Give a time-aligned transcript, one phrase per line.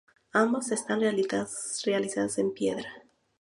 [0.33, 3.03] Ambas están realizadas en piedra.